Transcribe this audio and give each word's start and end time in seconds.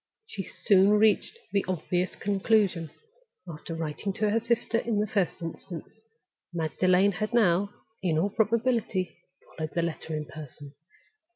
She 0.25 0.41
soon 0.41 0.89
reached 0.93 1.37
the 1.51 1.63
obvious 1.67 2.15
conclusion. 2.15 2.89
After 3.47 3.75
writing 3.75 4.13
to 4.13 4.31
her 4.31 4.39
sister 4.39 4.79
in 4.79 4.99
the 4.99 5.05
first 5.05 5.43
instance, 5.43 5.93
Magdalen 6.51 7.11
had 7.11 7.35
now, 7.35 7.69
in 8.01 8.17
all 8.17 8.31
probability, 8.31 9.15
followed 9.55 9.75
the 9.75 9.83
letter 9.83 10.15
in 10.15 10.25
person. 10.25 10.73